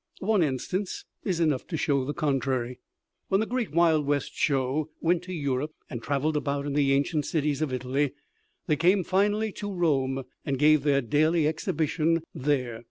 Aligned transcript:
One 0.21 0.41
instance 0.41 1.05
is 1.23 1.39
enough 1.39 1.67
to 1.67 1.77
show 1.77 2.05
the 2.05 2.15
contrary. 2.15 2.79
When 3.27 3.39
the 3.39 3.45
great 3.45 3.71
Wild 3.71 4.07
West 4.07 4.33
Show 4.35 4.89
went 4.99 5.21
to 5.25 5.31
Europe 5.31 5.75
and 5.91 6.01
traveled 6.01 6.35
about 6.35 6.65
in 6.65 6.73
the 6.73 6.91
ancient 6.93 7.23
cities 7.27 7.61
of 7.61 7.71
Italy, 7.71 8.15
they 8.65 8.77
came 8.77 9.03
finally 9.03 9.51
to 9.51 9.71
Rome 9.71 10.23
and 10.43 10.57
gave 10.57 10.81
their 10.81 11.01
daily 11.01 11.47
exhibition 11.47 12.23
there. 12.33 12.79